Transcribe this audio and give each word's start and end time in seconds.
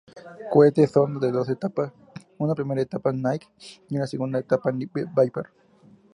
Cohete 0.53 0.87
sonda 0.93 1.19
de 1.23 1.31
dos 1.37 1.47
etapas, 1.55 1.93
una 2.43 2.55
primera 2.55 2.81
etapa 2.81 3.11
Nike 3.13 3.47
y 3.87 3.97
una 3.97 4.07
segunda 4.07 4.39
etapa 4.39 4.71
Viper. 4.71 5.45